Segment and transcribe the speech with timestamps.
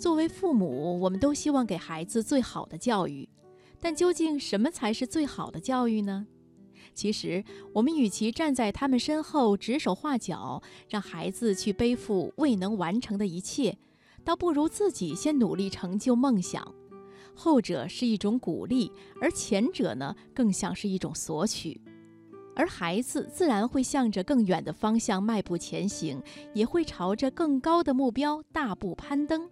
[0.00, 3.28] 作为父母，我们都希望给孩子最好的教育，
[3.78, 6.26] 但究竟什么才是最好的教育呢？
[6.94, 7.44] 其实，
[7.74, 13.76] 我们与其站在他们身后指手画脚，让孩子去背负未能完成的一切，
[14.24, 16.74] 倒不如自己先努力成就梦想。
[17.34, 18.90] 后者是一种鼓励，
[19.20, 21.78] 而前者呢，更像是一种索取。
[22.56, 26.22] 而孩子自然会向着更远的方向迈步前行，
[26.54, 29.46] 也会朝着更高的目标大步攀登。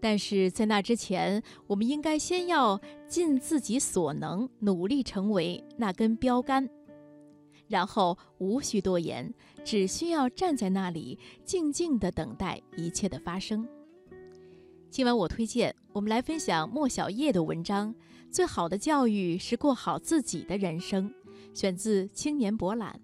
[0.00, 6.68] 但是在那之前，我们应该先要尽自己所能，努力成为那根标杆，
[7.66, 9.34] 然后无需多言，
[9.64, 13.68] 只需要站在那里，静静地等待一切的发生。
[14.90, 17.92] 今晚我推荐我们来分享莫小叶的文章
[18.30, 21.10] 《最好的教育是过好自己的人生》，
[21.52, 22.98] 选自《青年博览》。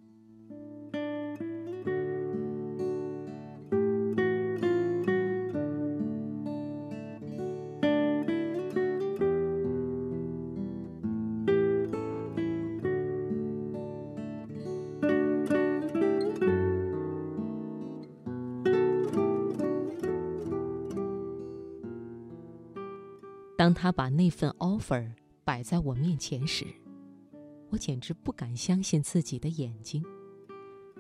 [23.64, 25.10] 当他把那份 offer
[25.42, 26.66] 摆在我面前时，
[27.70, 30.04] 我简直不敢相信自己的眼睛。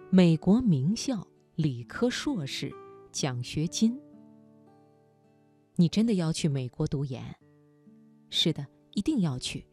[0.08, 2.72] 美国名校理科硕士，
[3.12, 4.00] 奖学金。
[5.76, 7.36] 你真的要去美国读研？
[8.30, 9.66] 是的，一定要去。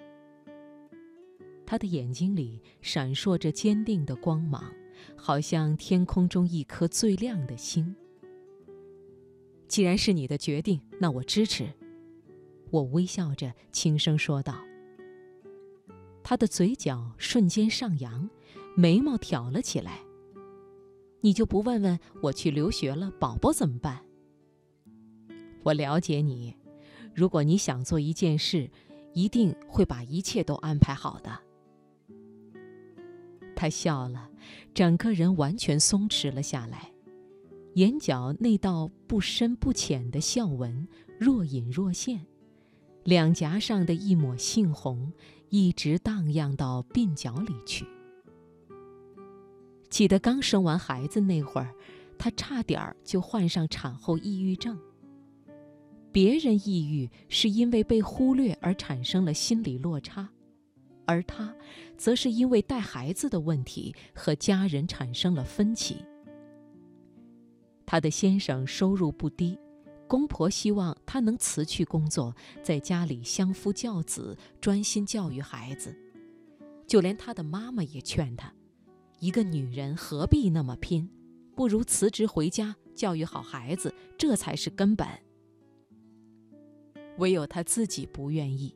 [1.65, 4.61] 他的眼睛里闪烁着坚定的光芒，
[5.15, 7.95] 好像天空中一颗最亮的星。
[9.69, 11.69] 既然是你的决定，那我支持。
[12.71, 14.55] 我微笑着轻声说道。
[16.23, 18.29] 他的嘴角瞬间上扬，
[18.75, 19.99] 眉毛挑了起来。
[21.21, 24.03] 你就不问问我去留学了，宝宝怎么办？
[25.63, 26.55] 我了解你，
[27.13, 28.71] 如果你想做一件事，
[29.13, 31.37] 一定会把一切都安排好的。
[33.55, 34.29] 他笑了，
[34.73, 36.91] 整个人完全松弛了下来，
[37.75, 40.87] 眼角那道不深不浅的笑纹
[41.19, 42.25] 若隐若现。
[43.03, 45.11] 两颊上的一抹杏红，
[45.49, 47.85] 一直荡漾到鬓角里去。
[49.89, 51.73] 记得刚生完孩子那会儿，
[52.17, 54.77] 她差点儿就患上产后抑郁症。
[56.11, 60.29] 别人抑郁是因为被忽略而产生了心理落差，
[61.05, 61.53] 而她，
[61.97, 65.97] 则是因为带孩子的问题和家人产生了分歧。
[67.85, 69.57] 她的先生收入不低。
[70.11, 75.95] 公婆希望她能辞去工作，在家里相夫教子，专心教育孩子。
[76.85, 78.53] 就连她的妈妈也劝她
[79.19, 81.09] ：“一个女人何必那么拼？
[81.55, 85.07] 不如辞职回家，教育好孩子，这才是根本。”
[87.17, 88.75] 唯有她自己不愿意。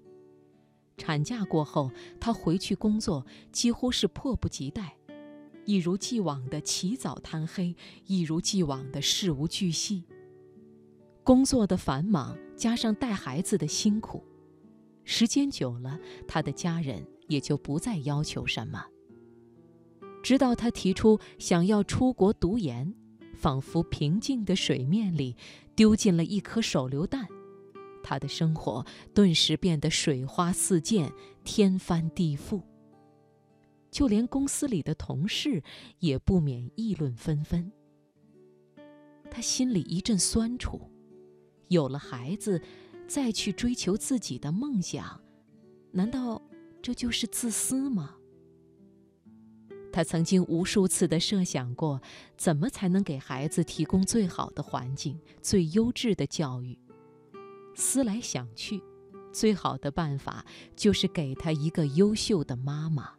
[0.96, 4.96] 产假过后，她回去工作，几乎是迫不及待，
[5.66, 7.76] 一如既往的起早贪黑，
[8.06, 10.06] 一如既往的事无巨细。
[11.26, 14.24] 工作的繁忙加上带孩子的辛苦，
[15.04, 18.86] 时间久了，他的家人也就不再要求什么。
[20.22, 22.94] 直到他提出想要出国读研，
[23.34, 25.36] 仿佛平静的水面里
[25.76, 27.28] 丢进了一颗手榴弹，
[28.04, 31.12] 他的生活顿时变得水花四溅，
[31.44, 32.62] 天翻地覆。
[33.90, 35.64] 就连公司里的同事
[35.98, 37.72] 也不免议论纷纷。
[39.32, 40.80] 他心里一阵酸楚。
[41.68, 42.62] 有了孩子，
[43.08, 45.22] 再去追求自己的梦想，
[45.92, 46.42] 难道
[46.82, 48.16] 这就是自私吗？
[49.92, 52.02] 他曾经无数次的设想过，
[52.36, 56.78] 怎么才能给孩子提供最好的环境、最优质的教育。
[57.76, 58.84] 思来想去，
[59.32, 60.46] 最好的办法
[60.76, 63.14] 就是给他一个优秀的妈妈，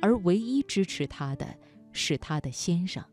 [0.00, 1.54] 而唯一支持他的
[1.92, 3.04] 是他的先生。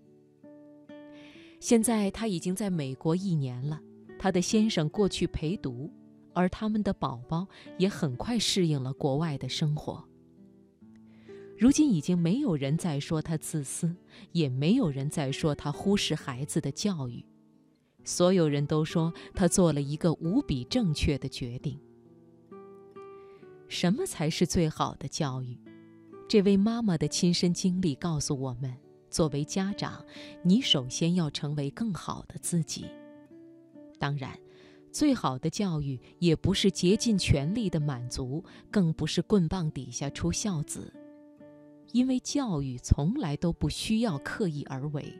[1.60, 3.82] 现在他已经在美国一年了。
[4.22, 5.92] 他的先生过去陪读，
[6.32, 7.48] 而他们的宝宝
[7.80, 10.08] 也很快适应了国外的生活。
[11.58, 13.96] 如今已经没有人再说他自私，
[14.32, 17.26] 也没有人再说他忽视孩子的教育，
[18.04, 21.80] 所有人都说他做了一个无比正确的决定。
[23.68, 25.58] 什么才是最好的教育？
[26.30, 28.72] 这位妈妈的亲身经历告诉我们：
[29.10, 30.06] 作为家长，
[30.44, 32.86] 你首先要成为更好的自己。
[34.02, 34.36] 当然，
[34.92, 40.92] 最好的教育也不是竭尽全力的满足，更不是棍棒底下出孝子。
[41.92, 45.14] 因为教育从来都不需要刻意而为，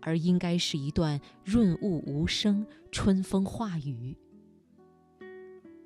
[0.00, 4.16] 而应该是一段润物无声、春风化雨。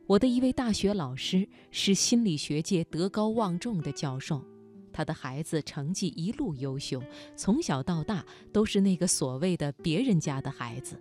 [0.07, 4.45] 我的一位大学老师是心理学界德高望重的教授，
[4.93, 7.03] 他的孩子成绩一路优秀，
[7.35, 11.01] 从小到大都是那个所谓的别人家的孩子。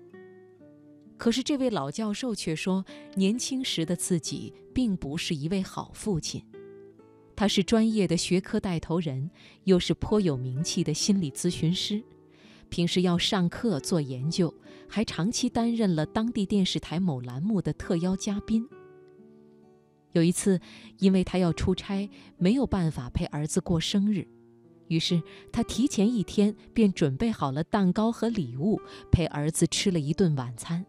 [1.21, 2.83] 可是这位老教授却说，
[3.13, 6.43] 年轻时的自己并不是一位好父亲。
[7.35, 9.29] 他是专业的学科带头人，
[9.65, 12.01] 又是颇有名气的心理咨询师，
[12.69, 14.51] 平时要上课做研究，
[14.89, 18.67] 还长期担任了当地电视台某栏目的特邀嘉宾。
[20.13, 20.59] 有一次，
[20.97, 22.09] 因为他要出差，
[22.39, 24.27] 没有办法陪儿子过生日，
[24.87, 25.21] 于是
[25.51, 28.81] 他提前一天便准备好了蛋糕和礼物，
[29.11, 30.83] 陪儿子吃了一顿晚餐。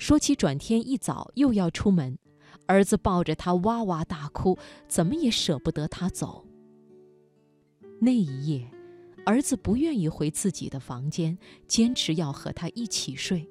[0.00, 2.18] 说起转天一早又要出门。
[2.66, 4.56] 儿子抱着他哇哇大哭，
[4.88, 6.46] 怎么也舍不得他走。
[8.00, 8.66] 那一夜，
[9.26, 11.36] 儿子不愿意回自己的房间，
[11.68, 13.46] 坚持要和他一起睡。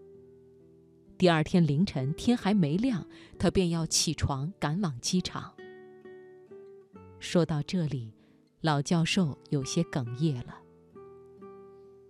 [1.20, 3.06] 第二天凌晨，天还没亮，
[3.38, 5.54] 他便要起床赶往机场。
[7.20, 8.12] 说到这里，
[8.62, 10.56] 老教授有些哽咽了。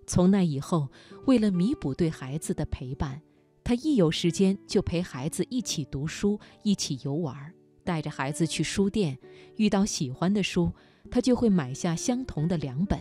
[0.08, 0.88] 从那以后，
[1.26, 3.22] 为了弥补对孩子的陪伴。
[3.70, 9.16] 他一有时间就陪孩子一起读书，一起游玩，带着孩子去书店。
[9.58, 10.74] 遇到喜欢的书，
[11.12, 13.00] 他就会买下相同的两本，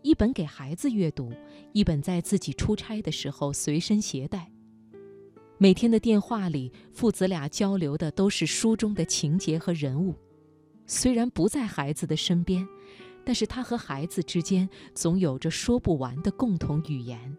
[0.00, 1.30] 一本给孩子阅读，
[1.74, 4.50] 一本在自己出差的时候随身携带。
[5.58, 10.14] 每天的电话里，父子俩交流的都是书中的情节和人物。
[10.86, 12.66] 虽然不在孩子的身边，
[13.26, 17.36] 但是他和孩子之间总有着说不完的共同语言。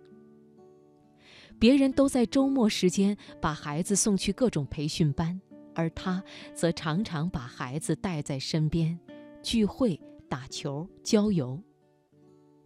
[1.64, 5.40] 别人都在周末时间把孩子送去各种培训班，
[5.74, 6.22] 而他
[6.54, 9.00] 则常常把孩子带在身边，
[9.42, 11.58] 聚会、打球、郊游。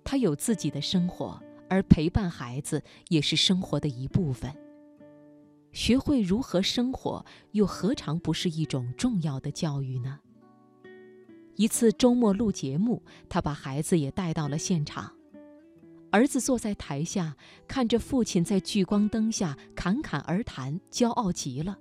[0.03, 1.39] 他有自己的生活，
[1.69, 4.51] 而陪伴孩子也是生活的一部分。
[5.71, 10.17] 学会如何生活，又何尝不是一种重要的教育呢？
[11.55, 15.16] 一次周末录节目，他把孩子也带到了现场。
[16.17, 17.37] 儿子坐在台下，
[17.67, 21.77] 看着父亲在聚光灯下侃侃而谈，骄傲极了。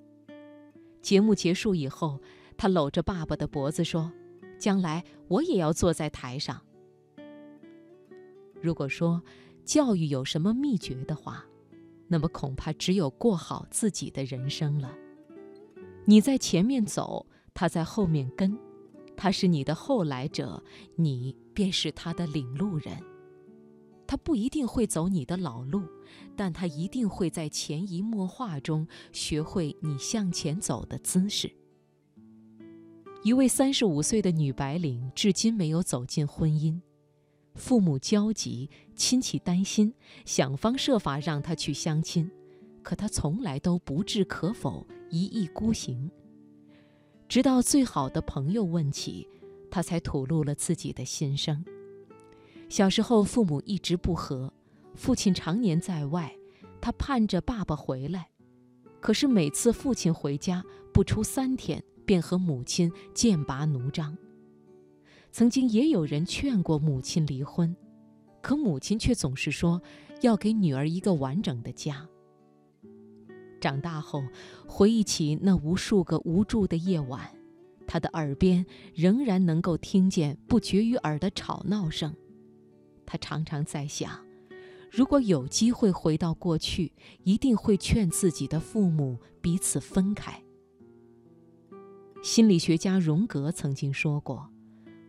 [1.00, 2.20] 节目结束以后，
[2.54, 4.12] 他搂着爸爸的脖子说
[4.60, 6.60] ：“将来我也要坐在台上。”
[8.60, 9.22] 如果说
[9.64, 11.42] 教育有什么秘诀的话，
[12.06, 14.94] 那么恐怕只有过好自己的人生了。
[16.04, 17.24] 你在前面走，
[17.54, 18.54] 他在后面跟，
[19.16, 20.62] 他是你的后来者，
[20.94, 23.02] 你便是他的领路人。
[24.06, 25.82] 他不一定会走你的老路，
[26.36, 31.50] 但他一定会在潜移默化中学会你向前走的姿势。
[33.22, 36.80] 一位三十五岁的女白领至今没有走进婚姻，
[37.54, 39.92] 父母焦急，亲戚担心，
[40.24, 42.30] 想方设法让她去相亲，
[42.82, 46.08] 可她从来都不置可否，一意孤行。
[47.28, 49.26] 直到最好的朋友问起，
[49.68, 51.64] 她才吐露了自己的心声。
[52.68, 54.52] 小时候，父母一直不和，
[54.94, 56.34] 父亲常年在外，
[56.80, 58.28] 他盼着爸爸回来。
[59.00, 64.16] 可是每次父亲回家不出三天，便和母亲剑拔弩张。
[65.30, 67.76] 曾经也有人劝过母亲离婚，
[68.42, 69.80] 可母亲却总是说
[70.22, 72.08] 要给女儿一个完整的家。
[73.60, 74.22] 长大后，
[74.66, 77.30] 回忆起那无数个无助的夜晚，
[77.86, 82.12] 他的耳边仍然能够听见不绝于耳的吵闹声。
[83.06, 84.20] 他常常在想，
[84.90, 90.42] 如果有机会回到过去，一定会劝自己的父母彼此分开。
[92.22, 94.50] 心理学家荣格曾经说过，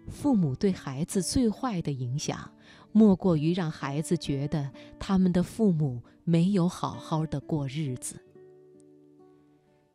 [0.08, 2.52] 父母对孩子最坏的影响，
[2.92, 8.22] 莫过于让孩子觉得他们的父母没有好好的过日子。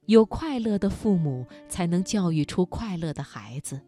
[0.07, 3.81] 有快乐的父母，才能教育出快乐的孩子。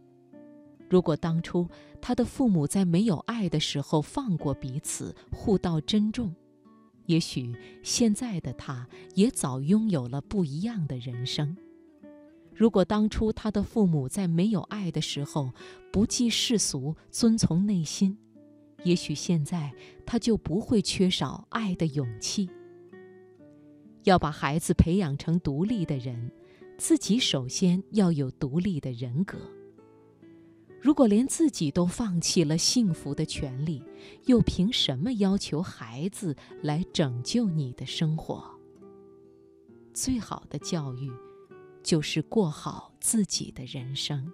[0.89, 1.67] 如果当初
[1.99, 6.33] 他的父母在没有爱的时候放过彼此，互道珍重，
[7.07, 11.57] 也许现在的他也早拥有了不一样的人生。
[12.53, 15.51] 如果当初他的父母在没有爱的时候
[15.91, 18.17] 不计世俗，遵从内心，
[18.83, 19.73] 也许现在
[20.05, 22.49] 他就不会缺少爱的勇气。
[24.03, 26.31] 要把孩子培养成独立的人，
[26.77, 29.37] 自己首先要有独立的人格。
[30.85, 33.81] 如果连自己都放弃了幸福的权利，
[34.27, 38.43] 又凭什么要求孩子来拯救你的生活？
[39.95, 41.11] 最好的教育，
[41.81, 44.31] 就是过好自己的人生。